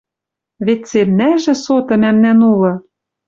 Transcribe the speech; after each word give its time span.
Вет 0.65 0.81
цельнӓжӹ 0.89 1.53
соты 1.63 1.95
мӓмнӓн 2.01 2.39
улы: 2.51 2.73